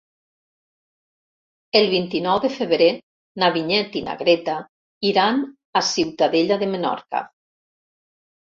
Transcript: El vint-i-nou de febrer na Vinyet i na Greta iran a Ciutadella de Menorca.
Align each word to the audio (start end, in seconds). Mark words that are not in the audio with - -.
El 1.79 1.85
vint-i-nou 1.91 2.39
de 2.45 2.49
febrer 2.55 2.87
na 3.43 3.51
Vinyet 3.57 3.99
i 4.01 4.03
na 4.09 4.15
Greta 4.23 4.57
iran 5.11 5.45
a 5.83 5.85
Ciutadella 5.91 6.59
de 6.65 6.73
Menorca. 6.75 7.23